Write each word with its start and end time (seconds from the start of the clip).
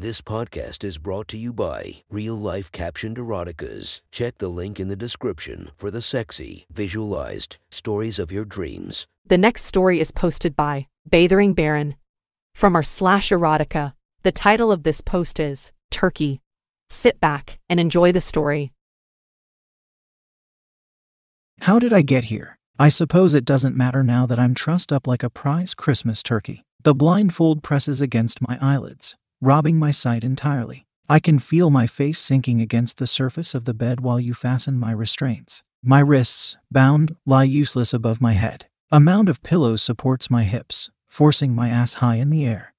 This 0.00 0.22
podcast 0.22 0.82
is 0.82 0.96
brought 0.96 1.28
to 1.28 1.36
you 1.36 1.52
by 1.52 1.96
Real 2.08 2.34
Life 2.34 2.72
Captioned 2.72 3.18
Eroticas. 3.18 4.00
Check 4.10 4.38
the 4.38 4.48
link 4.48 4.80
in 4.80 4.88
the 4.88 4.96
description 4.96 5.72
for 5.76 5.90
the 5.90 6.00
sexy, 6.00 6.64
visualized 6.72 7.58
stories 7.70 8.18
of 8.18 8.32
your 8.32 8.46
dreams. 8.46 9.06
The 9.26 9.36
next 9.36 9.64
story 9.66 10.00
is 10.00 10.10
posted 10.10 10.56
by 10.56 10.86
Bathering 11.04 11.52
Baron. 11.52 11.96
From 12.54 12.74
our 12.76 12.82
slash 12.82 13.28
erotica, 13.28 13.92
the 14.22 14.32
title 14.32 14.72
of 14.72 14.84
this 14.84 15.02
post 15.02 15.38
is 15.38 15.70
Turkey. 15.90 16.40
Sit 16.88 17.20
back 17.20 17.58
and 17.68 17.78
enjoy 17.78 18.10
the 18.10 18.22
story. 18.22 18.72
How 21.60 21.78
did 21.78 21.92
I 21.92 22.00
get 22.00 22.24
here? 22.24 22.56
I 22.78 22.88
suppose 22.88 23.34
it 23.34 23.44
doesn't 23.44 23.76
matter 23.76 24.02
now 24.02 24.24
that 24.24 24.38
I'm 24.38 24.54
trussed 24.54 24.92
up 24.92 25.06
like 25.06 25.22
a 25.22 25.28
prize 25.28 25.74
Christmas 25.74 26.22
turkey. 26.22 26.64
The 26.82 26.94
blindfold 26.94 27.62
presses 27.62 28.00
against 28.00 28.40
my 28.40 28.56
eyelids, 28.58 29.14
robbing 29.40 29.78
my 29.78 29.90
sight 29.90 30.22
entirely. 30.22 30.86
I 31.08 31.18
can 31.18 31.38
feel 31.38 31.70
my 31.70 31.86
face 31.86 32.18
sinking 32.18 32.60
against 32.60 32.98
the 32.98 33.06
surface 33.06 33.54
of 33.54 33.64
the 33.64 33.74
bed 33.74 34.00
while 34.00 34.20
you 34.20 34.34
fasten 34.34 34.78
my 34.78 34.92
restraints. 34.92 35.62
My 35.82 36.00
wrists, 36.00 36.56
bound, 36.70 37.16
lie 37.24 37.44
useless 37.44 37.94
above 37.94 38.20
my 38.20 38.34
head. 38.34 38.66
A 38.92 39.00
mound 39.00 39.28
of 39.28 39.42
pillows 39.42 39.82
supports 39.82 40.30
my 40.30 40.44
hips, 40.44 40.90
forcing 41.08 41.54
my 41.54 41.70
ass 41.70 41.94
high 41.94 42.16
in 42.16 42.28
the 42.30 42.44
air. 42.46 42.74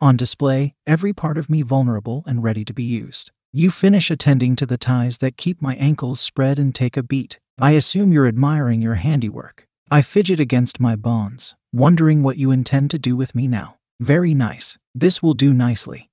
On 0.00 0.16
display, 0.16 0.74
every 0.86 1.12
part 1.12 1.36
of 1.36 1.50
me 1.50 1.62
vulnerable 1.62 2.22
and 2.26 2.42
ready 2.42 2.64
to 2.64 2.72
be 2.72 2.84
used. 2.84 3.32
You 3.52 3.72
finish 3.72 4.12
attending 4.12 4.54
to 4.56 4.66
the 4.66 4.78
ties 4.78 5.18
that 5.18 5.36
keep 5.36 5.60
my 5.60 5.74
ankles 5.74 6.20
spread 6.20 6.58
and 6.58 6.72
take 6.72 6.96
a 6.96 7.02
beat. 7.02 7.40
I 7.58 7.72
assume 7.72 8.12
you're 8.12 8.28
admiring 8.28 8.80
your 8.80 8.94
handiwork. 8.94 9.66
I 9.90 10.02
fidget 10.02 10.38
against 10.38 10.78
my 10.78 10.94
bonds, 10.94 11.56
wondering 11.72 12.22
what 12.22 12.36
you 12.36 12.52
intend 12.52 12.92
to 12.92 12.98
do 12.98 13.16
with 13.16 13.34
me 13.34 13.48
now. 13.48 13.79
Very 14.00 14.32
nice. 14.32 14.78
This 14.94 15.22
will 15.22 15.34
do 15.34 15.52
nicely. 15.52 16.08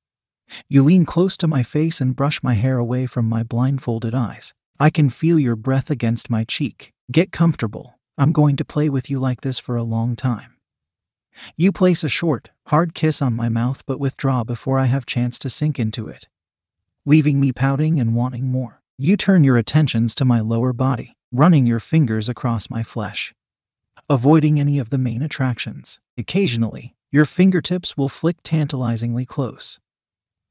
You 0.68 0.84
lean 0.84 1.06
close 1.06 1.38
to 1.38 1.48
my 1.48 1.64
face 1.64 2.02
and 2.02 2.18
brush 2.18 2.44
my 2.44 2.54
hair 2.54 2.78
away 2.78 3.06
from 3.06 3.30
my 3.30 3.44
blindfolded 3.44 4.14
eyes. 4.14 4.54
I 4.78 4.90
can 4.90 5.10
feel 5.10 5.40
your 5.40 5.56
breath 5.56 5.90
against 5.90 6.30
my 6.30 6.44
cheek. 6.44 6.92
Get 7.10 7.32
comfortable. 7.32 7.98
I'm 8.18 8.34
going 8.34 8.58
to 8.58 8.66
play 8.66 8.90
with 8.90 9.10
you 9.10 9.20
like 9.20 9.40
this 9.40 9.58
for 9.58 9.78
a 9.78 9.84
long 9.84 10.18
time. 10.18 10.58
You 11.56 11.72
place 11.72 12.04
a 12.04 12.10
short, 12.10 12.50
hard 12.66 12.94
kiss 12.94 13.22
on 13.22 13.34
my 13.34 13.48
mouth 13.48 13.84
but 13.86 14.02
withdraw 14.02 14.44
before 14.44 14.78
I 14.78 14.86
have 14.86 15.06
chance 15.06 15.40
to 15.40 15.50
sink 15.50 15.80
into 15.80 16.10
it, 16.10 16.28
leaving 17.06 17.40
me 17.40 17.54
pouting 17.54 18.02
and 18.02 18.16
wanting 18.16 18.48
more. 18.48 18.82
You 18.98 19.16
turn 19.16 19.46
your 19.46 19.56
attentions 19.56 20.14
to 20.16 20.26
my 20.26 20.42
lower 20.42 20.74
body, 20.74 21.16
running 21.32 21.66
your 21.66 21.80
fingers 21.80 22.28
across 22.28 22.70
my 22.70 22.84
flesh, 22.84 23.34
avoiding 24.10 24.60
any 24.60 24.78
of 24.78 24.90
the 24.90 24.98
main 24.98 25.22
attractions. 25.22 26.00
Occasionally, 26.18 26.96
your 27.12 27.26
fingertips 27.26 27.96
will 27.96 28.10
flick 28.10 28.38
tantalizingly 28.44 29.26
close, 29.26 29.80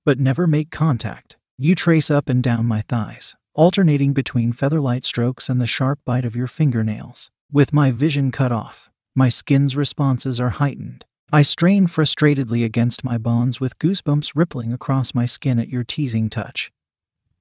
but 0.05 0.19
never 0.19 0.47
make 0.47 0.71
contact. 0.71 1.37
You 1.59 1.75
trace 1.75 2.11
up 2.11 2.29
and 2.29 2.43
down 2.43 2.65
my 2.67 2.83
thighs, 2.83 3.35
alternating 3.55 4.13
between 4.13 4.53
featherlight 4.53 5.05
strokes 5.05 5.49
and 5.49 5.61
the 5.61 5.67
sharp 5.67 5.99
bite 6.05 6.25
of 6.25 6.37
your 6.37 6.47
fingernails. 6.47 7.31
With 7.53 7.73
my 7.73 7.91
vision 7.91 8.31
cut 8.31 8.53
off, 8.53 8.89
my 9.15 9.29
skin's 9.29 9.77
responses 9.77 10.41
are 10.41 10.51
heightened. 10.51 11.05
I 11.33 11.43
strain 11.43 11.87
frustratedly 11.87 12.65
against 12.65 13.05
my 13.05 13.19
bonds 13.19 13.61
with 13.61 13.79
goosebumps 13.79 14.33
rippling 14.35 14.73
across 14.73 15.15
my 15.15 15.27
skin 15.27 15.59
at 15.59 15.69
your 15.69 15.85
teasing 15.85 16.31
touch. 16.31 16.71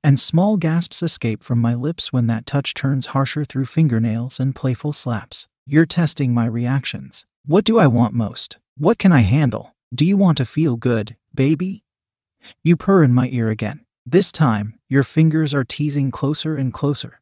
And 0.04 0.20
small 0.20 0.58
gasps 0.58 1.02
escape 1.02 1.44
from 1.44 1.60
my 1.60 1.74
lips 1.74 2.12
when 2.12 2.28
that 2.28 2.46
touch 2.46 2.74
turns 2.74 3.08
harsher 3.08 3.46
through 3.46 3.66
fingernails 3.66 4.40
and 4.40 4.56
playful 4.56 4.94
slaps. 4.94 5.48
You're 5.66 5.86
testing 5.86 6.34
my 6.34 6.46
reactions. 6.46 7.26
What 7.46 7.64
do 7.64 7.80
I 7.80 7.88
want 7.88 8.14
most? 8.14 8.58
What 8.78 9.00
can 9.00 9.14
I 9.14 9.22
handle? 9.22 9.74
Do 9.94 10.04
you 10.04 10.18
want 10.18 10.38
to 10.38 10.46
feel 10.46 10.76
good, 10.76 11.16
baby? 11.34 11.86
You 12.62 12.76
purr 12.76 13.04
in 13.04 13.14
my 13.14 13.30
ear 13.30 13.48
again. 13.48 13.86
This 14.06 14.34
time, 14.34 14.78
your 14.90 15.04
fingers 15.04 15.54
are 15.54 15.64
teasing 15.64 16.12
closer 16.12 16.58
and 16.58 16.74
closer, 16.74 17.22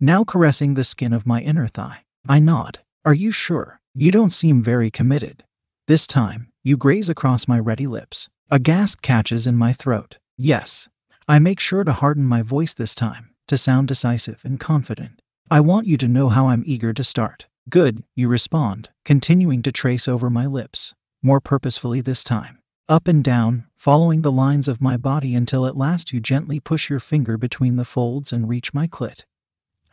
now 0.00 0.24
caressing 0.24 0.72
the 0.72 0.82
skin 0.82 1.12
of 1.12 1.26
my 1.26 1.42
inner 1.42 1.66
thigh. 1.66 2.04
I 2.26 2.38
nod. 2.38 2.78
Are 3.04 3.12
you 3.12 3.30
sure? 3.30 3.80
You 3.94 4.10
don't 4.10 4.32
seem 4.32 4.62
very 4.62 4.90
committed. 4.90 5.44
This 5.88 6.06
time, 6.06 6.48
you 6.62 6.78
graze 6.78 7.10
across 7.10 7.46
my 7.46 7.58
ready 7.58 7.86
lips. 7.86 8.30
A 8.50 8.58
gasp 8.58 9.02
catches 9.02 9.46
in 9.46 9.56
my 9.56 9.74
throat. 9.74 10.16
Yes. 10.38 10.88
I 11.28 11.38
make 11.38 11.60
sure 11.60 11.84
to 11.84 11.92
harden 11.92 12.24
my 12.24 12.40
voice 12.40 12.72
this 12.72 12.94
time, 12.94 13.34
to 13.48 13.58
sound 13.58 13.88
decisive 13.88 14.40
and 14.42 14.58
confident. 14.58 15.20
I 15.50 15.60
want 15.60 15.86
you 15.86 15.98
to 15.98 16.08
know 16.08 16.30
how 16.30 16.48
I'm 16.48 16.62
eager 16.64 16.94
to 16.94 17.04
start. 17.04 17.46
Good, 17.68 18.02
you 18.14 18.28
respond, 18.28 18.90
continuing 19.04 19.62
to 19.62 19.72
trace 19.72 20.08
over 20.08 20.28
my 20.28 20.46
lips, 20.46 20.94
more 21.22 21.40
purposefully 21.40 22.00
this 22.00 22.24
time. 22.24 22.58
Up 22.88 23.08
and 23.08 23.22
down, 23.22 23.66
following 23.76 24.22
the 24.22 24.32
lines 24.32 24.68
of 24.68 24.80
my 24.82 24.96
body 24.96 25.34
until 25.34 25.66
at 25.66 25.76
last 25.76 26.12
you 26.12 26.20
gently 26.20 26.60
push 26.60 26.90
your 26.90 27.00
finger 27.00 27.38
between 27.38 27.76
the 27.76 27.84
folds 27.84 28.32
and 28.32 28.48
reach 28.48 28.74
my 28.74 28.86
clit, 28.86 29.24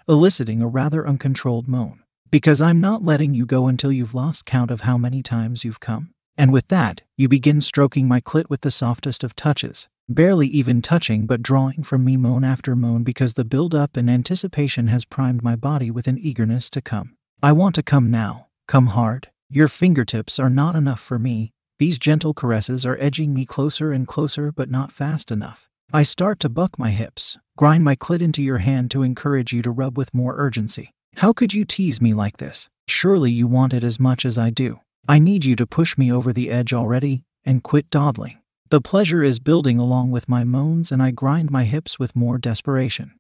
eliciting 0.08 0.62
a 0.62 0.68
rather 0.68 1.08
uncontrolled 1.08 1.68
moan 1.68 2.04
because 2.32 2.62
I'm 2.62 2.80
not 2.80 3.04
letting 3.04 3.34
you 3.34 3.46
go 3.46 3.68
until 3.68 3.92
you've 3.92 4.14
lost 4.14 4.46
count 4.46 4.72
of 4.72 4.82
how 4.82 4.98
many 4.98 5.24
times 5.24 5.64
you've 5.64 5.80
come. 5.80 6.12
And 6.38 6.54
with 6.54 6.68
that, 6.70 7.04
you 7.18 7.28
begin 7.28 7.60
stroking 7.60 8.08
my 8.08 8.22
clit 8.22 8.50
with 8.50 8.62
the 8.62 8.72
softest 8.72 9.24
of 9.24 9.36
touches, 9.36 9.90
barely 10.08 10.48
even 10.48 10.82
touching 10.82 11.26
but 11.26 11.42
drawing 11.42 11.84
from 11.84 12.06
me 12.06 12.18
moan 12.18 12.44
after 12.44 12.76
moan 12.76 13.04
because 13.04 13.34
the 13.34 13.46
build 13.46 13.76
up 13.76 13.98
and 13.98 14.10
anticipation 14.10 14.88
has 14.88 15.06
primed 15.06 15.44
my 15.44 15.56
body 15.56 15.92
with 15.92 16.08
an 16.08 16.18
eagerness 16.20 16.70
to 16.70 16.82
come. 16.82 17.16
I 17.42 17.54
want 17.54 17.74
to 17.76 17.84
come 17.84 18.12
now, 18.12 18.48
come 18.68 18.88
hard. 18.88 19.30
Your 19.50 19.70
fingertips 19.70 20.40
are 20.40 20.50
not 20.50 20.76
enough 20.76 21.00
for 21.00 21.18
me. 21.18 21.54
These 21.78 21.98
gentle 21.98 22.34
caresses 22.34 22.86
are 22.86 22.98
edging 23.00 23.34
me 23.34 23.46
closer 23.46 23.94
and 23.94 24.06
closer, 24.06 24.52
but 24.52 24.70
not 24.70 24.92
fast 24.92 25.32
enough. 25.32 25.70
I 25.94 26.04
start 26.04 26.42
to 26.42 26.50
buck 26.50 26.78
my 26.78 26.90
hips, 26.90 27.38
grind 27.56 27.86
my 27.86 27.96
clit 27.96 28.22
into 28.22 28.44
your 28.44 28.58
hand 28.58 28.92
to 28.92 29.04
encourage 29.04 29.54
you 29.54 29.62
to 29.62 29.72
rub 29.72 29.98
with 29.98 30.14
more 30.14 30.36
urgency. 30.38 30.92
How 31.16 31.32
could 31.32 31.54
you 31.54 31.64
tease 31.64 32.02
me 32.02 32.14
like 32.14 32.38
this? 32.38 32.68
Surely 32.90 33.32
you 33.32 33.48
want 33.48 33.74
it 33.74 33.86
as 33.86 34.02
much 34.02 34.26
as 34.26 34.38
I 34.38 34.50
do. 34.50 34.82
I 35.08 35.18
need 35.18 35.46
you 35.46 35.56
to 35.56 35.66
push 35.66 35.98
me 35.98 36.12
over 36.12 36.34
the 36.34 36.52
edge 36.52 36.74
already 36.74 37.24
and 37.46 37.64
quit 37.64 37.90
dawdling. 37.90 38.42
The 38.70 38.82
pleasure 38.82 39.24
is 39.24 39.40
building 39.40 39.80
along 39.80 40.12
with 40.12 40.28
my 40.28 40.44
moans, 40.44 40.92
and 40.92 41.02
I 41.02 41.12
grind 41.12 41.50
my 41.52 41.64
hips 41.64 41.98
with 41.98 42.18
more 42.18 42.38
desperation. 42.38 43.14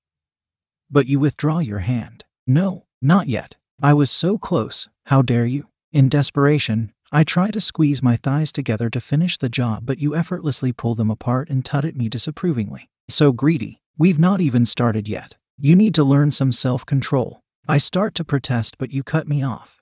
But 0.91 1.07
you 1.07 1.21
withdraw 1.21 1.59
your 1.59 1.79
hand. 1.79 2.25
No, 2.45 2.85
not 3.01 3.27
yet. 3.27 3.55
I 3.81 3.93
was 3.93 4.11
so 4.11 4.37
close. 4.37 4.89
How 5.05 5.21
dare 5.21 5.45
you? 5.45 5.69
In 5.93 6.09
desperation, 6.09 6.91
I 7.13 7.23
try 7.23 7.49
to 7.49 7.61
squeeze 7.61 8.03
my 8.03 8.17
thighs 8.17 8.51
together 8.51 8.89
to 8.89 8.99
finish 8.99 9.37
the 9.37 9.47
job, 9.47 9.85
but 9.85 9.99
you 9.99 10.15
effortlessly 10.15 10.73
pull 10.73 10.95
them 10.95 11.09
apart 11.09 11.49
and 11.49 11.63
tut 11.63 11.85
at 11.85 11.95
me 11.95 12.09
disapprovingly. 12.09 12.89
So 13.07 13.31
greedy. 13.31 13.81
We've 13.97 14.19
not 14.19 14.41
even 14.41 14.65
started 14.65 15.07
yet. 15.07 15.37
You 15.57 15.75
need 15.77 15.95
to 15.95 16.03
learn 16.03 16.31
some 16.31 16.51
self 16.51 16.85
control. 16.85 17.39
I 17.67 17.77
start 17.77 18.15
to 18.15 18.25
protest, 18.25 18.77
but 18.77 18.91
you 18.91 19.01
cut 19.01 19.27
me 19.27 19.43
off. 19.43 19.81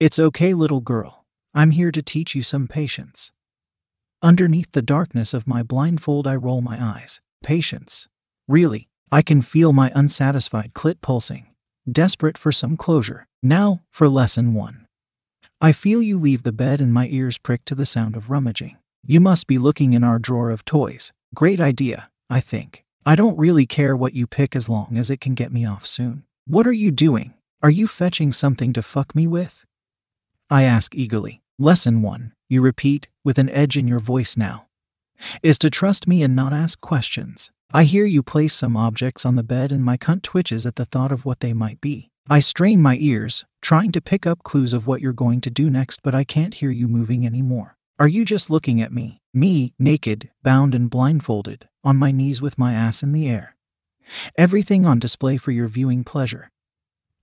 It's 0.00 0.18
okay, 0.18 0.52
little 0.52 0.80
girl. 0.80 1.24
I'm 1.54 1.70
here 1.70 1.92
to 1.92 2.02
teach 2.02 2.34
you 2.34 2.42
some 2.42 2.66
patience. 2.66 3.30
Underneath 4.20 4.72
the 4.72 4.82
darkness 4.82 5.32
of 5.32 5.46
my 5.46 5.62
blindfold, 5.62 6.26
I 6.26 6.34
roll 6.34 6.60
my 6.60 6.82
eyes. 6.82 7.20
Patience. 7.42 8.08
Really, 8.48 8.88
I 9.12 9.22
can 9.22 9.42
feel 9.42 9.72
my 9.72 9.92
unsatisfied 9.94 10.72
clit 10.74 11.00
pulsing, 11.00 11.51
desperate 11.90 12.38
for 12.38 12.52
some 12.52 12.76
closure. 12.76 13.26
Now 13.42 13.82
for 13.90 14.08
lesson 14.08 14.54
one. 14.54 14.86
I 15.60 15.72
feel 15.72 16.02
you 16.02 16.18
leave 16.18 16.42
the 16.42 16.52
bed 16.52 16.80
and 16.80 16.92
my 16.92 17.08
ears 17.08 17.38
prick 17.38 17.64
to 17.66 17.74
the 17.74 17.86
sound 17.86 18.16
of 18.16 18.30
rummaging. 18.30 18.78
You 19.04 19.20
must 19.20 19.46
be 19.46 19.58
looking 19.58 19.92
in 19.92 20.04
our 20.04 20.18
drawer 20.18 20.50
of 20.50 20.64
toys. 20.64 21.12
Great 21.34 21.60
idea, 21.60 22.10
I 22.30 22.40
think. 22.40 22.84
I 23.04 23.16
don't 23.16 23.38
really 23.38 23.66
care 23.66 23.96
what 23.96 24.14
you 24.14 24.26
pick 24.26 24.54
as 24.54 24.68
long 24.68 24.96
as 24.96 25.10
it 25.10 25.20
can 25.20 25.34
get 25.34 25.52
me 25.52 25.64
off 25.64 25.86
soon. 25.86 26.24
What 26.46 26.66
are 26.66 26.72
you 26.72 26.90
doing? 26.90 27.34
Are 27.62 27.70
you 27.70 27.86
fetching 27.88 28.32
something 28.32 28.72
to 28.72 28.82
fuck 28.82 29.14
me 29.14 29.26
with? 29.26 29.64
I 30.50 30.64
ask 30.64 30.94
eagerly. 30.94 31.42
Lesson 31.58 32.02
one, 32.02 32.32
you 32.48 32.60
repeat, 32.60 33.08
with 33.24 33.38
an 33.38 33.48
edge 33.50 33.76
in 33.76 33.86
your 33.86 34.00
voice 34.00 34.36
now, 34.36 34.66
is 35.42 35.58
to 35.58 35.70
trust 35.70 36.08
me 36.08 36.22
and 36.22 36.34
not 36.34 36.52
ask 36.52 36.80
questions. 36.80 37.50
I 37.74 37.84
hear 37.84 38.04
you 38.04 38.22
place 38.22 38.52
some 38.52 38.76
objects 38.76 39.24
on 39.24 39.36
the 39.36 39.42
bed 39.42 39.72
and 39.72 39.82
my 39.82 39.96
cunt 39.96 40.20
twitches 40.20 40.66
at 40.66 40.76
the 40.76 40.84
thought 40.84 41.10
of 41.10 41.24
what 41.24 41.40
they 41.40 41.54
might 41.54 41.80
be. 41.80 42.10
I 42.28 42.38
strain 42.40 42.82
my 42.82 42.98
ears, 43.00 43.46
trying 43.62 43.92
to 43.92 44.02
pick 44.02 44.26
up 44.26 44.42
clues 44.42 44.74
of 44.74 44.86
what 44.86 45.00
you're 45.00 45.14
going 45.14 45.40
to 45.40 45.50
do 45.50 45.70
next, 45.70 46.02
but 46.02 46.14
I 46.14 46.22
can't 46.22 46.52
hear 46.52 46.70
you 46.70 46.86
moving 46.86 47.24
anymore. 47.24 47.78
Are 47.98 48.08
you 48.08 48.26
just 48.26 48.50
looking 48.50 48.82
at 48.82 48.92
me? 48.92 49.22
Me, 49.32 49.72
naked, 49.78 50.28
bound 50.42 50.74
and 50.74 50.90
blindfolded, 50.90 51.66
on 51.82 51.96
my 51.96 52.10
knees 52.10 52.42
with 52.42 52.58
my 52.58 52.74
ass 52.74 53.02
in 53.02 53.12
the 53.12 53.26
air. 53.26 53.56
Everything 54.36 54.84
on 54.84 54.98
display 54.98 55.38
for 55.38 55.50
your 55.50 55.68
viewing 55.68 56.04
pleasure. 56.04 56.50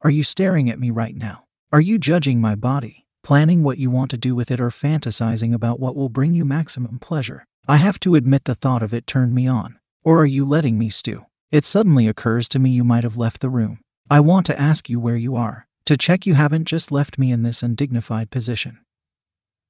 Are 0.02 0.10
you 0.10 0.24
staring 0.24 0.68
at 0.68 0.80
me 0.80 0.90
right 0.90 1.16
now? 1.16 1.44
Are 1.72 1.82
you 1.82 2.00
judging 2.00 2.42
my 2.42 2.56
body, 2.56 3.06
planning 3.24 3.62
what 3.62 3.78
you 3.78 3.92
want 3.92 4.10
to 4.12 4.18
do 4.18 4.34
with 4.34 4.50
it, 4.50 4.60
or 4.60 4.72
fantasizing 4.72 5.54
about 5.54 5.80
what 5.80 5.96
will 5.96 6.10
bring 6.10 6.34
you 6.34 6.44
maximum 6.44 6.98
pleasure? 6.98 7.46
I 7.68 7.78
have 7.78 8.00
to 8.00 8.16
admit 8.16 8.46
the 8.46 8.56
thought 8.56 8.82
of 8.82 8.96
it 8.96 9.06
turned 9.06 9.36
me 9.36 9.46
on. 9.46 9.79
Or 10.10 10.22
are 10.22 10.26
you 10.26 10.44
letting 10.44 10.80
me 10.80 10.90
stew? 10.90 11.28
It 11.52 11.66
suddenly 11.66 12.08
occurs 12.08 12.50
to 12.50 12.58
me 12.58 12.72
you 12.72 12.84
might 12.84 13.04
have 13.04 13.16
left 13.16 13.42
the 13.42 13.50
room. 13.50 13.80
I 14.10 14.22
want 14.22 14.48
to 14.48 14.60
ask 14.60 14.90
you 14.90 15.00
where 15.00 15.16
you 15.16 15.36
are, 15.36 15.68
to 15.86 15.98
check 15.98 16.26
you 16.26 16.34
haven't 16.34 16.66
just 16.66 16.92
left 16.92 17.20
me 17.20 17.32
in 17.32 17.44
this 17.44 17.62
undignified 17.62 18.32
position. 18.32 18.80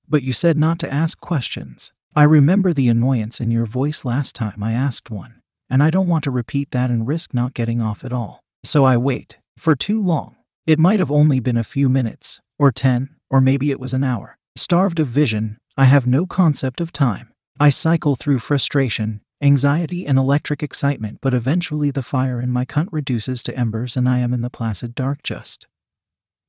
But 0.08 0.24
you 0.24 0.32
said 0.32 0.58
not 0.58 0.80
to 0.80 0.94
ask 0.94 1.20
questions. 1.20 1.92
I 2.16 2.24
remember 2.24 2.72
the 2.72 2.88
annoyance 2.88 3.42
in 3.42 3.52
your 3.52 3.66
voice 3.66 4.06
last 4.06 4.34
time 4.34 4.64
I 4.64 4.72
asked 4.72 5.12
one, 5.12 5.42
and 5.70 5.84
I 5.84 5.90
don't 5.90 6.08
want 6.08 6.24
to 6.24 6.32
repeat 6.32 6.72
that 6.72 6.90
and 6.90 7.06
risk 7.06 7.34
not 7.34 7.54
getting 7.54 7.82
off 7.82 8.06
at 8.06 8.14
all. 8.14 8.40
So 8.64 8.86
I 8.86 8.96
wait. 8.96 9.40
For 9.58 9.76
too 9.76 10.02
long. 10.02 10.38
It 10.66 10.80
might 10.80 11.00
have 11.00 11.12
only 11.12 11.42
been 11.42 11.58
a 11.58 11.66
few 11.66 11.90
minutes, 11.90 12.40
or 12.58 12.72
ten, 12.72 13.10
or 13.30 13.42
maybe 13.42 13.72
it 13.72 13.80
was 13.80 13.94
an 13.94 14.06
hour. 14.06 14.38
Starved 14.56 15.02
of 15.02 15.08
vision, 15.08 15.58
I 15.76 15.84
have 15.84 16.08
no 16.08 16.26
concept 16.26 16.80
of 16.80 16.94
time. 16.94 17.34
I 17.60 17.70
cycle 17.70 18.16
through 18.16 18.40
frustration, 18.40 19.20
anxiety, 19.42 20.06
and 20.06 20.18
electric 20.18 20.62
excitement, 20.62 21.20
but 21.22 21.34
eventually 21.34 21.92
the 21.92 22.04
fire 22.04 22.42
in 22.42 22.52
my 22.52 22.66
cunt 22.66 22.90
reduces 22.92 23.42
to 23.44 23.58
embers 23.58 23.96
and 23.96 24.08
I 24.08 24.20
am 24.20 24.34
in 24.34 24.42
the 24.42 24.50
placid 24.50 24.96
dark 24.96 25.24
just. 25.24 25.68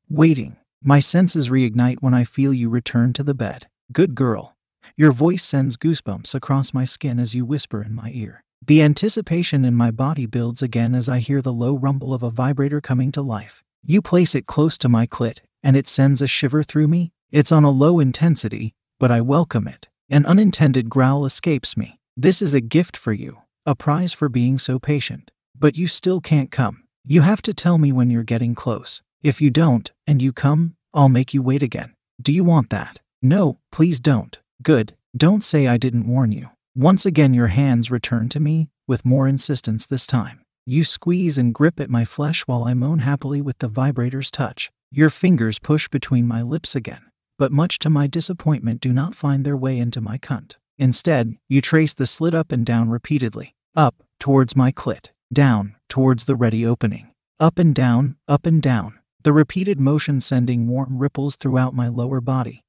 Waiting. 0.08 0.56
My 0.82 0.98
senses 0.98 1.50
reignite 1.50 1.98
when 2.00 2.14
I 2.14 2.24
feel 2.24 2.52
you 2.52 2.68
return 2.68 3.12
to 3.12 3.22
the 3.22 3.34
bed. 3.34 3.68
Good 3.92 4.14
girl. 4.14 4.56
Your 4.96 5.12
voice 5.12 5.42
sends 5.42 5.76
goosebumps 5.76 6.34
across 6.34 6.74
my 6.74 6.84
skin 6.84 7.18
as 7.18 7.34
you 7.34 7.44
whisper 7.44 7.82
in 7.82 7.94
my 7.94 8.10
ear. 8.12 8.42
The 8.66 8.82
anticipation 8.82 9.64
in 9.64 9.74
my 9.74 9.90
body 9.90 10.26
builds 10.26 10.62
again 10.62 10.94
as 10.94 11.08
I 11.08 11.18
hear 11.20 11.40
the 11.40 11.52
low 11.52 11.74
rumble 11.74 12.12
of 12.12 12.22
a 12.22 12.30
vibrator 12.30 12.80
coming 12.80 13.12
to 13.12 13.22
life. 13.22 13.62
You 13.84 14.02
place 14.02 14.34
it 14.34 14.46
close 14.46 14.76
to 14.78 14.88
my 14.88 15.06
clit, 15.06 15.40
and 15.62 15.76
it 15.76 15.86
sends 15.86 16.20
a 16.20 16.26
shiver 16.26 16.62
through 16.62 16.88
me. 16.88 17.12
It's 17.30 17.52
on 17.52 17.64
a 17.64 17.70
low 17.70 18.00
intensity, 18.00 18.74
but 18.98 19.10
I 19.10 19.20
welcome 19.20 19.68
it. 19.68 19.88
An 20.10 20.26
unintended 20.26 20.90
growl 20.90 21.24
escapes 21.24 21.76
me. 21.76 21.99
This 22.22 22.42
is 22.42 22.52
a 22.52 22.60
gift 22.60 22.98
for 22.98 23.14
you, 23.14 23.38
a 23.64 23.74
prize 23.74 24.12
for 24.12 24.28
being 24.28 24.58
so 24.58 24.78
patient. 24.78 25.30
But 25.58 25.78
you 25.78 25.86
still 25.86 26.20
can't 26.20 26.50
come. 26.50 26.82
You 27.02 27.22
have 27.22 27.40
to 27.40 27.54
tell 27.54 27.78
me 27.78 27.92
when 27.92 28.10
you're 28.10 28.24
getting 28.34 28.54
close. 28.54 29.00
If 29.22 29.40
you 29.40 29.48
don't, 29.48 29.90
and 30.06 30.20
you 30.20 30.30
come, 30.30 30.76
I'll 30.92 31.08
make 31.08 31.32
you 31.32 31.40
wait 31.40 31.62
again. 31.62 31.94
Do 32.20 32.30
you 32.30 32.44
want 32.44 32.68
that? 32.68 33.00
No, 33.22 33.58
please 33.72 34.00
don't. 34.00 34.38
Good. 34.62 34.94
Don't 35.16 35.42
say 35.42 35.66
I 35.66 35.78
didn't 35.78 36.06
warn 36.06 36.30
you. 36.30 36.50
Once 36.76 37.06
again, 37.06 37.32
your 37.32 37.46
hands 37.46 37.90
return 37.90 38.28
to 38.28 38.38
me, 38.38 38.68
with 38.86 39.06
more 39.06 39.26
insistence 39.26 39.86
this 39.86 40.06
time. 40.06 40.42
You 40.66 40.84
squeeze 40.84 41.38
and 41.38 41.54
grip 41.54 41.80
at 41.80 41.88
my 41.88 42.04
flesh 42.04 42.46
while 42.46 42.64
I 42.64 42.74
moan 42.74 42.98
happily 42.98 43.40
with 43.40 43.60
the 43.60 43.68
vibrator's 43.68 44.30
touch. 44.30 44.70
Your 44.90 45.08
fingers 45.08 45.58
push 45.58 45.88
between 45.88 46.28
my 46.28 46.42
lips 46.42 46.76
again, 46.76 47.00
but 47.38 47.50
much 47.50 47.78
to 47.78 47.88
my 47.88 48.06
disappointment, 48.06 48.82
do 48.82 48.92
not 48.92 49.14
find 49.14 49.42
their 49.42 49.56
way 49.56 49.78
into 49.78 50.02
my 50.02 50.18
cunt. 50.18 50.56
Instead, 50.80 51.36
you 51.46 51.60
trace 51.60 51.92
the 51.92 52.06
slit 52.06 52.32
up 52.32 52.50
and 52.50 52.64
down 52.64 52.88
repeatedly 52.88 53.54
up, 53.76 54.02
towards 54.18 54.56
my 54.56 54.72
clit, 54.72 55.10
down, 55.30 55.76
towards 55.90 56.24
the 56.24 56.34
ready 56.34 56.64
opening, 56.64 57.12
up 57.38 57.58
and 57.58 57.74
down, 57.74 58.16
up 58.26 58.46
and 58.46 58.62
down, 58.62 58.98
the 59.22 59.32
repeated 59.32 59.78
motion 59.78 60.22
sending 60.22 60.66
warm 60.66 60.98
ripples 60.98 61.36
throughout 61.36 61.74
my 61.74 61.86
lower 61.86 62.22
body, 62.22 62.64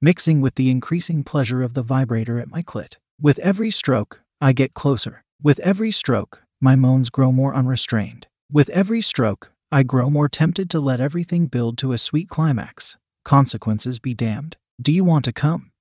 mixing 0.00 0.40
with 0.40 0.54
the 0.54 0.70
increasing 0.70 1.22
pleasure 1.22 1.62
of 1.62 1.74
the 1.74 1.82
vibrator 1.82 2.38
at 2.38 2.48
my 2.48 2.62
clit. 2.62 2.96
With 3.20 3.38
every 3.40 3.70
stroke, 3.70 4.22
I 4.40 4.54
get 4.54 4.72
closer. 4.72 5.22
With 5.42 5.58
every 5.60 5.90
stroke, 5.90 6.44
my 6.62 6.76
moans 6.76 7.10
grow 7.10 7.30
more 7.30 7.54
unrestrained. 7.54 8.26
With 8.50 8.70
every 8.70 9.02
stroke, 9.02 9.52
I 9.70 9.82
grow 9.82 10.08
more 10.08 10.30
tempted 10.30 10.70
to 10.70 10.80
let 10.80 10.98
everything 10.98 11.48
build 11.48 11.76
to 11.78 11.92
a 11.92 11.98
sweet 11.98 12.30
climax. 12.30 12.96
Consequences 13.22 13.98
be 13.98 14.14
damned. 14.14 14.56
Do 14.80 14.90
you 14.90 15.04
want 15.04 15.26
to 15.26 15.32
come? 15.32 15.72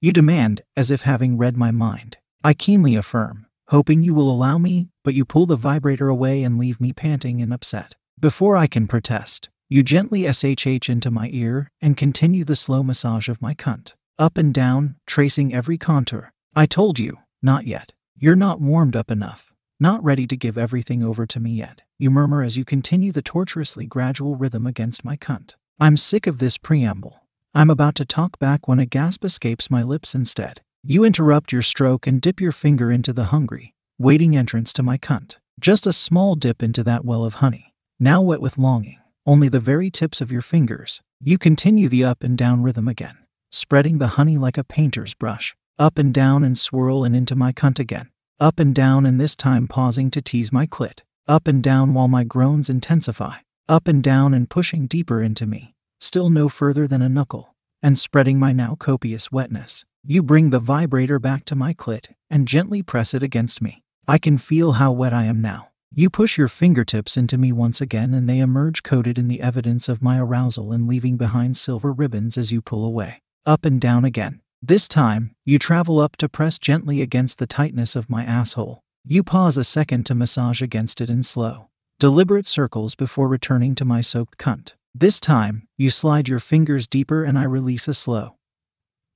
You 0.00 0.12
demand, 0.12 0.62
as 0.76 0.90
if 0.90 1.02
having 1.02 1.38
read 1.38 1.56
my 1.56 1.70
mind. 1.70 2.18
I 2.44 2.54
keenly 2.54 2.94
affirm, 2.94 3.46
hoping 3.68 4.02
you 4.02 4.14
will 4.14 4.30
allow 4.30 4.58
me, 4.58 4.88
but 5.04 5.14
you 5.14 5.24
pull 5.24 5.46
the 5.46 5.56
vibrator 5.56 6.08
away 6.08 6.42
and 6.42 6.58
leave 6.58 6.80
me 6.80 6.92
panting 6.92 7.42
and 7.42 7.52
upset. 7.52 7.96
Before 8.20 8.56
I 8.56 8.66
can 8.66 8.86
protest, 8.86 9.48
you 9.68 9.82
gently 9.82 10.22
SHH 10.22 10.88
into 10.88 11.10
my 11.10 11.28
ear 11.32 11.70
and 11.80 11.96
continue 11.96 12.44
the 12.44 12.56
slow 12.56 12.82
massage 12.82 13.28
of 13.28 13.42
my 13.42 13.54
cunt. 13.54 13.94
Up 14.18 14.36
and 14.36 14.52
down, 14.52 14.96
tracing 15.06 15.54
every 15.54 15.78
contour. 15.78 16.32
I 16.56 16.66
told 16.66 16.98
you, 16.98 17.18
not 17.42 17.66
yet. 17.66 17.92
You're 18.16 18.34
not 18.34 18.60
warmed 18.60 18.96
up 18.96 19.10
enough. 19.10 19.52
Not 19.78 20.02
ready 20.02 20.26
to 20.26 20.36
give 20.36 20.58
everything 20.58 21.04
over 21.04 21.24
to 21.26 21.38
me 21.38 21.52
yet. 21.52 21.82
You 21.98 22.10
murmur 22.10 22.42
as 22.42 22.56
you 22.56 22.64
continue 22.64 23.12
the 23.12 23.22
tortuously 23.22 23.86
gradual 23.86 24.34
rhythm 24.34 24.66
against 24.66 25.04
my 25.04 25.16
cunt. 25.16 25.54
I'm 25.78 25.96
sick 25.96 26.26
of 26.26 26.38
this 26.38 26.58
preamble. 26.58 27.20
I'm 27.54 27.70
about 27.70 27.94
to 27.96 28.04
talk 28.04 28.38
back 28.38 28.68
when 28.68 28.78
a 28.78 28.86
gasp 28.86 29.24
escapes 29.24 29.70
my 29.70 29.82
lips 29.82 30.14
instead. 30.14 30.60
You 30.84 31.02
interrupt 31.02 31.50
your 31.50 31.62
stroke 31.62 32.06
and 32.06 32.20
dip 32.20 32.40
your 32.40 32.52
finger 32.52 32.92
into 32.92 33.12
the 33.12 33.26
hungry, 33.26 33.74
waiting 33.98 34.36
entrance 34.36 34.72
to 34.74 34.82
my 34.82 34.98
cunt. 34.98 35.38
Just 35.58 35.86
a 35.86 35.92
small 35.92 36.34
dip 36.34 36.62
into 36.62 36.84
that 36.84 37.04
well 37.04 37.24
of 37.24 37.34
honey. 37.34 37.74
Now 37.98 38.20
wet 38.20 38.42
with 38.42 38.58
longing, 38.58 38.98
only 39.26 39.48
the 39.48 39.60
very 39.60 39.90
tips 39.90 40.20
of 40.20 40.30
your 40.30 40.42
fingers. 40.42 41.00
You 41.20 41.38
continue 41.38 41.88
the 41.88 42.04
up 42.04 42.22
and 42.22 42.36
down 42.36 42.62
rhythm 42.62 42.86
again, 42.86 43.16
spreading 43.50 43.98
the 43.98 44.14
honey 44.18 44.36
like 44.36 44.58
a 44.58 44.62
painter's 44.62 45.14
brush. 45.14 45.56
Up 45.78 45.96
and 45.96 46.12
down 46.12 46.44
and 46.44 46.58
swirl 46.58 47.02
and 47.02 47.16
into 47.16 47.34
my 47.34 47.52
cunt 47.52 47.78
again. 47.78 48.10
Up 48.38 48.60
and 48.60 48.74
down 48.74 49.06
and 49.06 49.18
this 49.18 49.34
time 49.34 49.66
pausing 49.68 50.10
to 50.10 50.20
tease 50.20 50.52
my 50.52 50.66
clit. 50.66 51.00
Up 51.26 51.48
and 51.48 51.62
down 51.62 51.94
while 51.94 52.08
my 52.08 52.24
groans 52.24 52.68
intensify. 52.68 53.36
Up 53.68 53.88
and 53.88 54.02
down 54.02 54.34
and 54.34 54.50
pushing 54.50 54.86
deeper 54.86 55.22
into 55.22 55.46
me. 55.46 55.74
Still 56.00 56.30
no 56.30 56.48
further 56.48 56.86
than 56.86 57.02
a 57.02 57.08
knuckle. 57.08 57.54
And 57.82 57.98
spreading 57.98 58.38
my 58.38 58.52
now 58.52 58.76
copious 58.78 59.30
wetness. 59.30 59.84
You 60.04 60.22
bring 60.22 60.50
the 60.50 60.60
vibrator 60.60 61.18
back 61.18 61.44
to 61.46 61.54
my 61.54 61.74
clit 61.74 62.08
and 62.30 62.48
gently 62.48 62.82
press 62.82 63.14
it 63.14 63.22
against 63.22 63.60
me. 63.60 63.82
I 64.06 64.18
can 64.18 64.38
feel 64.38 64.72
how 64.72 64.92
wet 64.92 65.12
I 65.12 65.24
am 65.24 65.40
now. 65.40 65.68
You 65.92 66.10
push 66.10 66.36
your 66.36 66.48
fingertips 66.48 67.16
into 67.16 67.38
me 67.38 67.50
once 67.50 67.80
again 67.80 68.14
and 68.14 68.28
they 68.28 68.40
emerge 68.40 68.82
coated 68.82 69.18
in 69.18 69.28
the 69.28 69.40
evidence 69.40 69.88
of 69.88 70.02
my 70.02 70.18
arousal 70.18 70.72
and 70.72 70.86
leaving 70.86 71.16
behind 71.16 71.56
silver 71.56 71.92
ribbons 71.92 72.36
as 72.36 72.52
you 72.52 72.60
pull 72.60 72.84
away. 72.84 73.22
Up 73.46 73.64
and 73.64 73.80
down 73.80 74.04
again. 74.04 74.40
This 74.60 74.88
time, 74.88 75.34
you 75.44 75.58
travel 75.58 76.00
up 76.00 76.16
to 76.16 76.28
press 76.28 76.58
gently 76.58 77.00
against 77.00 77.38
the 77.38 77.46
tightness 77.46 77.96
of 77.96 78.10
my 78.10 78.24
asshole. 78.24 78.80
You 79.04 79.22
pause 79.22 79.56
a 79.56 79.64
second 79.64 80.04
to 80.06 80.14
massage 80.14 80.60
against 80.60 81.00
it 81.00 81.08
in 81.08 81.22
slow, 81.22 81.68
deliberate 81.98 82.46
circles 82.46 82.94
before 82.94 83.28
returning 83.28 83.74
to 83.76 83.84
my 83.84 84.00
soaked 84.00 84.36
cunt. 84.36 84.74
This 85.00 85.20
time, 85.20 85.68
you 85.76 85.90
slide 85.90 86.28
your 86.28 86.40
fingers 86.40 86.88
deeper 86.88 87.22
and 87.22 87.38
I 87.38 87.44
release 87.44 87.86
a 87.86 87.94
slow, 87.94 88.34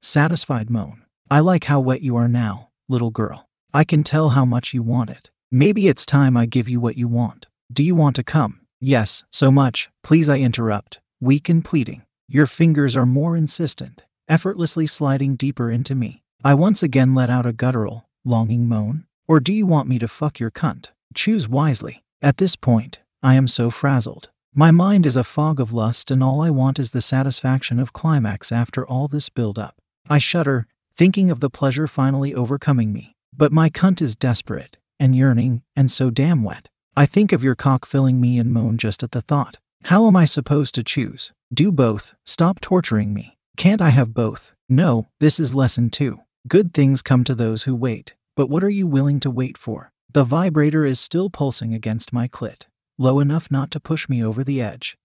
satisfied 0.00 0.70
moan. 0.70 1.02
I 1.28 1.40
like 1.40 1.64
how 1.64 1.80
wet 1.80 2.02
you 2.02 2.14
are 2.14 2.28
now, 2.28 2.68
little 2.88 3.10
girl. 3.10 3.48
I 3.74 3.82
can 3.82 4.04
tell 4.04 4.28
how 4.28 4.44
much 4.44 4.72
you 4.72 4.80
want 4.80 5.10
it. 5.10 5.32
Maybe 5.50 5.88
it's 5.88 6.06
time 6.06 6.36
I 6.36 6.46
give 6.46 6.68
you 6.68 6.78
what 6.78 6.96
you 6.96 7.08
want. 7.08 7.48
Do 7.72 7.82
you 7.82 7.96
want 7.96 8.14
to 8.14 8.22
come? 8.22 8.60
Yes, 8.78 9.24
so 9.30 9.50
much. 9.50 9.90
Please, 10.04 10.28
I 10.28 10.38
interrupt, 10.38 11.00
weak 11.20 11.48
and 11.48 11.64
pleading. 11.64 12.04
Your 12.28 12.46
fingers 12.46 12.96
are 12.96 13.04
more 13.04 13.36
insistent 13.36 14.04
effortlessly 14.28 14.86
sliding 14.86 15.34
deeper 15.34 15.68
into 15.68 15.96
me. 15.96 16.22
I 16.44 16.54
once 16.54 16.84
again 16.84 17.12
let 17.12 17.28
out 17.28 17.44
a 17.44 17.52
guttural, 17.52 18.08
longing 18.24 18.68
moan. 18.68 19.06
Or 19.26 19.40
do 19.40 19.52
you 19.52 19.66
want 19.66 19.88
me 19.88 19.98
to 19.98 20.06
fuck 20.06 20.38
your 20.38 20.52
cunt? 20.52 20.90
Choose 21.12 21.48
wisely. 21.48 22.04
At 22.22 22.36
this 22.36 22.54
point, 22.54 23.00
I 23.20 23.34
am 23.34 23.48
so 23.48 23.68
frazzled. 23.68 24.30
My 24.54 24.70
mind 24.70 25.06
is 25.06 25.16
a 25.16 25.24
fog 25.24 25.60
of 25.60 25.72
lust, 25.72 26.10
and 26.10 26.22
all 26.22 26.42
I 26.42 26.50
want 26.50 26.78
is 26.78 26.90
the 26.90 27.00
satisfaction 27.00 27.78
of 27.78 27.94
climax 27.94 28.52
after 28.52 28.86
all 28.86 29.08
this 29.08 29.30
build 29.30 29.58
up. 29.58 29.76
I 30.10 30.18
shudder, 30.18 30.66
thinking 30.94 31.30
of 31.30 31.40
the 31.40 31.48
pleasure 31.48 31.86
finally 31.86 32.34
overcoming 32.34 32.92
me. 32.92 33.16
But 33.34 33.50
my 33.50 33.70
cunt 33.70 34.02
is 34.02 34.14
desperate, 34.14 34.76
and 35.00 35.16
yearning, 35.16 35.62
and 35.74 35.90
so 35.90 36.10
damn 36.10 36.42
wet. 36.42 36.68
I 36.94 37.06
think 37.06 37.32
of 37.32 37.42
your 37.42 37.54
cock 37.54 37.86
filling 37.86 38.20
me 38.20 38.38
and 38.38 38.52
moan 38.52 38.76
just 38.76 39.02
at 39.02 39.12
the 39.12 39.22
thought. 39.22 39.58
How 39.84 40.06
am 40.06 40.16
I 40.16 40.26
supposed 40.26 40.74
to 40.74 40.84
choose? 40.84 41.32
Do 41.50 41.72
both, 41.72 42.12
stop 42.26 42.60
torturing 42.60 43.14
me. 43.14 43.38
Can't 43.56 43.80
I 43.80 43.88
have 43.88 44.12
both? 44.12 44.52
No, 44.68 45.08
this 45.18 45.40
is 45.40 45.54
lesson 45.54 45.88
two. 45.88 46.20
Good 46.46 46.74
things 46.74 47.00
come 47.00 47.24
to 47.24 47.34
those 47.34 47.62
who 47.62 47.74
wait. 47.74 48.16
But 48.36 48.50
what 48.50 48.62
are 48.62 48.68
you 48.68 48.86
willing 48.86 49.18
to 49.20 49.30
wait 49.30 49.56
for? 49.56 49.92
The 50.12 50.24
vibrator 50.24 50.84
is 50.84 51.00
still 51.00 51.30
pulsing 51.30 51.72
against 51.72 52.12
my 52.12 52.28
clit, 52.28 52.66
low 52.98 53.20
enough 53.20 53.50
not 53.50 53.70
to 53.72 53.80
push 53.80 54.08
me 54.08 54.24
over 54.24 54.44
the 54.44 54.60
edge. 54.60 54.96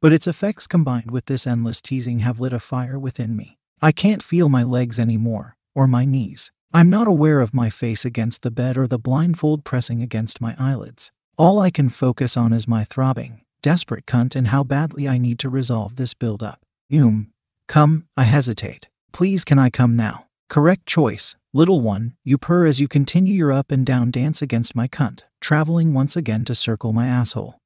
But 0.00 0.12
its 0.12 0.26
effects 0.26 0.66
combined 0.66 1.10
with 1.10 1.26
this 1.26 1.46
endless 1.46 1.80
teasing 1.80 2.20
have 2.20 2.40
lit 2.40 2.52
a 2.52 2.58
fire 2.58 2.98
within 2.98 3.36
me. 3.36 3.58
I 3.80 3.92
can't 3.92 4.22
feel 4.22 4.48
my 4.48 4.62
legs 4.62 4.98
anymore, 4.98 5.56
or 5.74 5.86
my 5.86 6.04
knees. 6.04 6.50
I'm 6.72 6.88
not 6.88 7.06
aware 7.06 7.40
of 7.40 7.54
my 7.54 7.68
face 7.68 8.04
against 8.04 8.42
the 8.42 8.50
bed 8.50 8.78
or 8.78 8.86
the 8.86 8.98
blindfold 8.98 9.64
pressing 9.64 10.02
against 10.02 10.40
my 10.40 10.56
eyelids. 10.58 11.12
All 11.36 11.58
I 11.58 11.70
can 11.70 11.88
focus 11.88 12.36
on 12.36 12.52
is 12.52 12.66
my 12.66 12.84
throbbing, 12.84 13.42
desperate 13.62 14.06
cunt 14.06 14.34
and 14.34 14.48
how 14.48 14.64
badly 14.64 15.08
I 15.08 15.18
need 15.18 15.38
to 15.40 15.48
resolve 15.50 15.96
this 15.96 16.14
build 16.14 16.42
up. 16.42 16.60
Um, 16.92 17.32
Come, 17.68 18.06
I 18.16 18.24
hesitate. 18.24 18.88
Please, 19.12 19.44
can 19.44 19.58
I 19.58 19.70
come 19.70 19.96
now? 19.96 20.26
Correct 20.52 20.84
choice, 20.84 21.34
little 21.54 21.80
one, 21.80 22.12
you 22.24 22.36
purr 22.36 22.66
as 22.66 22.78
you 22.78 22.86
continue 22.86 23.32
your 23.32 23.50
up 23.50 23.72
and 23.72 23.86
down 23.86 24.10
dance 24.10 24.42
against 24.42 24.76
my 24.76 24.86
cunt, 24.86 25.22
traveling 25.40 25.94
once 25.94 26.14
again 26.14 26.44
to 26.44 26.54
circle 26.54 26.92
my 26.92 27.06
asshole. 27.06 27.58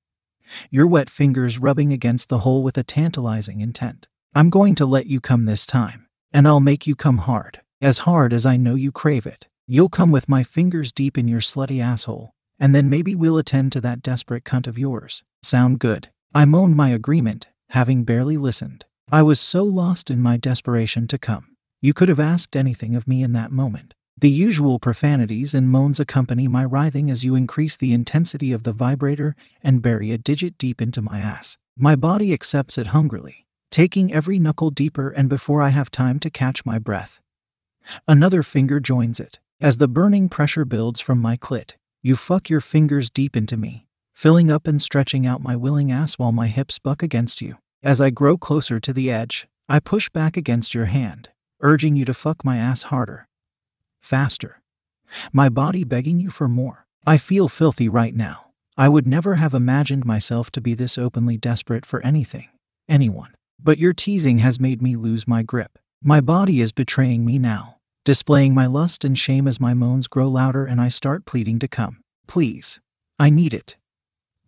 Your 0.70 0.86
wet 0.86 1.10
fingers 1.10 1.58
rubbing 1.58 1.92
against 1.92 2.28
the 2.28 2.38
hole 2.46 2.62
with 2.62 2.78
a 2.78 2.84
tantalizing 2.84 3.60
intent. 3.60 4.06
I'm 4.36 4.50
going 4.50 4.76
to 4.76 4.86
let 4.86 5.06
you 5.06 5.20
come 5.20 5.46
this 5.46 5.66
time, 5.66 6.06
and 6.32 6.46
I'll 6.46 6.60
make 6.60 6.86
you 6.86 6.94
come 6.94 7.18
hard, 7.18 7.60
as 7.82 8.06
hard 8.06 8.32
as 8.32 8.46
I 8.46 8.56
know 8.56 8.76
you 8.76 8.92
crave 8.92 9.26
it. 9.26 9.48
You'll 9.66 9.88
come 9.88 10.12
with 10.12 10.28
my 10.28 10.44
fingers 10.44 10.92
deep 10.92 11.18
in 11.18 11.26
your 11.26 11.40
slutty 11.40 11.82
asshole, 11.82 12.30
and 12.60 12.72
then 12.72 12.88
maybe 12.88 13.16
we'll 13.16 13.36
attend 13.36 13.72
to 13.72 13.80
that 13.80 14.00
desperate 14.00 14.44
cunt 14.44 14.68
of 14.68 14.78
yours. 14.78 15.24
Sound 15.42 15.80
good? 15.80 16.10
I 16.32 16.44
moaned 16.44 16.76
my 16.76 16.90
agreement, 16.90 17.48
having 17.70 18.04
barely 18.04 18.36
listened. 18.36 18.84
I 19.10 19.24
was 19.24 19.40
so 19.40 19.64
lost 19.64 20.08
in 20.08 20.22
my 20.22 20.36
desperation 20.36 21.08
to 21.08 21.18
come. 21.18 21.55
You 21.80 21.92
could 21.92 22.08
have 22.08 22.20
asked 22.20 22.56
anything 22.56 22.96
of 22.96 23.06
me 23.06 23.22
in 23.22 23.32
that 23.32 23.52
moment. 23.52 23.94
The 24.18 24.30
usual 24.30 24.78
profanities 24.78 25.52
and 25.52 25.68
moans 25.68 26.00
accompany 26.00 26.48
my 26.48 26.64
writhing 26.64 27.10
as 27.10 27.22
you 27.22 27.34
increase 27.34 27.76
the 27.76 27.92
intensity 27.92 28.50
of 28.50 28.62
the 28.62 28.72
vibrator 28.72 29.36
and 29.62 29.82
bury 29.82 30.10
a 30.10 30.18
digit 30.18 30.56
deep 30.56 30.80
into 30.80 31.02
my 31.02 31.18
ass. 31.18 31.58
My 31.76 31.96
body 31.96 32.32
accepts 32.32 32.78
it 32.78 32.88
hungrily, 32.88 33.46
taking 33.70 34.14
every 34.14 34.38
knuckle 34.38 34.70
deeper 34.70 35.10
and 35.10 35.28
before 35.28 35.60
I 35.60 35.68
have 35.68 35.90
time 35.90 36.18
to 36.20 36.30
catch 36.30 36.64
my 36.64 36.78
breath. 36.78 37.20
Another 38.08 38.42
finger 38.42 38.80
joins 38.80 39.20
it. 39.20 39.38
As 39.60 39.76
the 39.76 39.88
burning 39.88 40.30
pressure 40.30 40.64
builds 40.64 41.00
from 41.00 41.20
my 41.20 41.36
clit, 41.36 41.74
you 42.02 42.16
fuck 42.16 42.48
your 42.48 42.62
fingers 42.62 43.10
deep 43.10 43.36
into 43.36 43.58
me, 43.58 43.86
filling 44.14 44.50
up 44.50 44.66
and 44.66 44.80
stretching 44.80 45.26
out 45.26 45.42
my 45.42 45.56
willing 45.56 45.92
ass 45.92 46.14
while 46.14 46.32
my 46.32 46.46
hips 46.46 46.78
buck 46.78 47.02
against 47.02 47.42
you. 47.42 47.58
As 47.82 48.00
I 48.00 48.08
grow 48.08 48.38
closer 48.38 48.80
to 48.80 48.92
the 48.94 49.10
edge, 49.10 49.46
I 49.68 49.80
push 49.80 50.08
back 50.08 50.36
against 50.36 50.74
your 50.74 50.86
hand, 50.86 51.28
urging 51.66 51.96
you 51.96 52.04
to 52.04 52.14
fuck 52.14 52.44
my 52.44 52.58
ass 52.58 52.84
harder. 52.84 53.26
Faster. 54.00 54.62
My 55.32 55.48
body 55.48 55.82
begging 55.82 56.20
you 56.20 56.30
for 56.30 56.46
more. 56.46 56.86
I 57.04 57.18
feel 57.18 57.48
filthy 57.48 57.88
right 57.88 58.14
now. 58.14 58.52
I 58.76 58.88
would 58.88 59.06
never 59.06 59.34
have 59.34 59.52
imagined 59.52 60.04
myself 60.04 60.52
to 60.52 60.60
be 60.60 60.74
this 60.74 60.96
openly 60.96 61.36
desperate 61.36 61.84
for 61.84 62.00
anything, 62.04 62.50
anyone. 62.88 63.34
But 63.60 63.78
your 63.78 63.92
teasing 63.92 64.38
has 64.38 64.60
made 64.60 64.80
me 64.80 64.94
lose 64.94 65.26
my 65.26 65.42
grip. 65.42 65.76
My 66.00 66.20
body 66.20 66.60
is 66.60 66.70
betraying 66.70 67.24
me 67.24 67.36
now, 67.36 67.78
displaying 68.04 68.54
my 68.54 68.66
lust 68.66 69.04
and 69.04 69.18
shame 69.18 69.48
as 69.48 69.58
my 69.58 69.74
moans 69.74 70.06
grow 70.06 70.28
louder 70.28 70.66
and 70.66 70.80
I 70.80 70.88
start 70.88 71.26
pleading 71.26 71.58
to 71.58 71.68
come. 71.68 72.00
Please. 72.28 72.80
I 73.18 73.28
need 73.28 73.52
it. 73.52 73.76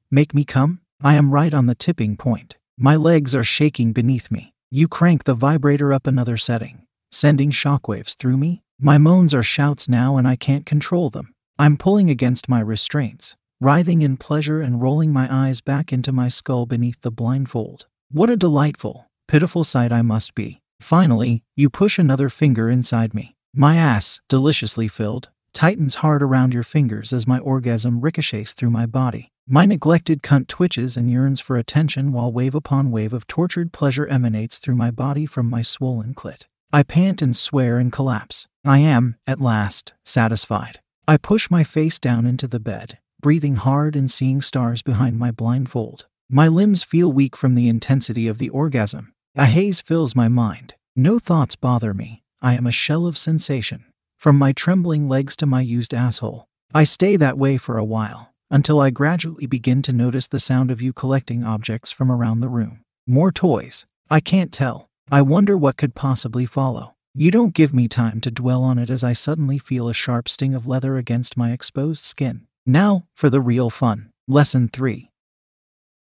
Make 0.08 0.34
me 0.34 0.44
come? 0.44 0.82
I 1.02 1.16
am 1.16 1.32
right 1.32 1.52
on 1.52 1.66
the 1.66 1.74
tipping 1.74 2.16
point. 2.16 2.58
My 2.76 2.94
legs 2.94 3.34
are 3.34 3.42
shaking 3.42 3.92
beneath 3.92 4.30
me. 4.30 4.52
You 4.70 4.86
crank 4.86 5.24
the 5.24 5.34
vibrator 5.34 5.92
up 5.92 6.06
another 6.06 6.36
setting, 6.36 6.84
sending 7.10 7.50
shockwaves 7.50 8.16
through 8.16 8.36
me. 8.36 8.62
My 8.80 8.98
moans 8.98 9.34
are 9.34 9.42
shouts 9.42 9.88
now 9.88 10.16
and 10.16 10.28
I 10.28 10.36
can't 10.36 10.66
control 10.66 11.10
them. 11.10 11.34
I'm 11.58 11.76
pulling 11.76 12.08
against 12.08 12.48
my 12.48 12.60
restraints, 12.60 13.34
writhing 13.60 14.02
in 14.02 14.16
pleasure 14.16 14.60
and 14.60 14.80
rolling 14.80 15.12
my 15.12 15.26
eyes 15.30 15.60
back 15.60 15.92
into 15.92 16.12
my 16.12 16.28
skull 16.28 16.66
beneath 16.66 17.00
the 17.00 17.10
blindfold. 17.10 17.86
What 18.10 18.30
a 18.30 18.36
delightful, 18.36 19.06
pitiful 19.26 19.64
sight 19.64 19.92
I 19.92 20.02
must 20.02 20.34
be. 20.34 20.60
Finally, 20.80 21.42
you 21.56 21.68
push 21.68 21.98
another 21.98 22.28
finger 22.28 22.70
inside 22.70 23.14
me. 23.14 23.34
My 23.54 23.76
ass, 23.76 24.20
deliciously 24.28 24.86
filled, 24.86 25.30
tightens 25.52 25.96
hard 25.96 26.22
around 26.22 26.54
your 26.54 26.62
fingers 26.62 27.12
as 27.12 27.26
my 27.26 27.38
orgasm 27.38 28.00
ricochets 28.00 28.52
through 28.52 28.70
my 28.70 28.86
body. 28.86 29.32
My 29.48 29.64
neglected 29.64 30.22
cunt 30.22 30.46
twitches 30.46 30.96
and 30.96 31.10
yearns 31.10 31.40
for 31.40 31.56
attention 31.56 32.12
while 32.12 32.30
wave 32.30 32.54
upon 32.54 32.90
wave 32.90 33.12
of 33.12 33.26
tortured 33.26 33.72
pleasure 33.72 34.06
emanates 34.06 34.58
through 34.58 34.76
my 34.76 34.90
body 34.90 35.26
from 35.26 35.50
my 35.50 35.62
swollen 35.62 36.14
clit. 36.14 36.46
I 36.70 36.82
pant 36.82 37.22
and 37.22 37.34
swear 37.34 37.78
and 37.78 37.90
collapse. 37.90 38.46
I 38.62 38.80
am, 38.80 39.16
at 39.26 39.40
last, 39.40 39.94
satisfied. 40.04 40.80
I 41.06 41.16
push 41.16 41.50
my 41.50 41.64
face 41.64 41.98
down 41.98 42.26
into 42.26 42.46
the 42.46 42.60
bed, 42.60 42.98
breathing 43.22 43.56
hard 43.56 43.96
and 43.96 44.10
seeing 44.10 44.42
stars 44.42 44.82
behind 44.82 45.18
my 45.18 45.30
blindfold. 45.30 46.06
My 46.28 46.46
limbs 46.46 46.82
feel 46.82 47.10
weak 47.10 47.36
from 47.36 47.54
the 47.54 47.68
intensity 47.68 48.28
of 48.28 48.36
the 48.36 48.50
orgasm. 48.50 49.14
A 49.34 49.46
haze 49.46 49.80
fills 49.80 50.14
my 50.14 50.28
mind. 50.28 50.74
No 50.94 51.18
thoughts 51.18 51.56
bother 51.56 51.94
me. 51.94 52.22
I 52.42 52.52
am 52.54 52.66
a 52.66 52.70
shell 52.70 53.06
of 53.06 53.16
sensation. 53.16 53.86
From 54.18 54.36
my 54.36 54.52
trembling 54.52 55.08
legs 55.08 55.36
to 55.36 55.46
my 55.46 55.62
used 55.62 55.94
asshole. 55.94 56.48
I 56.74 56.84
stay 56.84 57.16
that 57.16 57.38
way 57.38 57.56
for 57.56 57.78
a 57.78 57.84
while, 57.84 58.34
until 58.50 58.78
I 58.78 58.90
gradually 58.90 59.46
begin 59.46 59.80
to 59.82 59.92
notice 59.92 60.28
the 60.28 60.38
sound 60.38 60.70
of 60.70 60.82
you 60.82 60.92
collecting 60.92 61.44
objects 61.44 61.90
from 61.90 62.12
around 62.12 62.40
the 62.40 62.48
room. 62.50 62.84
More 63.06 63.32
toys. 63.32 63.86
I 64.10 64.20
can't 64.20 64.52
tell. 64.52 64.87
I 65.10 65.22
wonder 65.22 65.56
what 65.56 65.78
could 65.78 65.94
possibly 65.94 66.44
follow. 66.44 66.94
You 67.14 67.30
don't 67.30 67.54
give 67.54 67.72
me 67.72 67.88
time 67.88 68.20
to 68.20 68.30
dwell 68.30 68.62
on 68.62 68.76
it 68.76 68.90
as 68.90 69.02
I 69.02 69.14
suddenly 69.14 69.58
feel 69.58 69.88
a 69.88 69.94
sharp 69.94 70.28
sting 70.28 70.54
of 70.54 70.66
leather 70.66 70.98
against 70.98 71.34
my 71.34 71.52
exposed 71.52 72.04
skin. 72.04 72.46
Now, 72.66 73.06
for 73.14 73.30
the 73.30 73.40
real 73.40 73.70
fun. 73.70 74.10
Lesson 74.26 74.68
3 74.68 75.10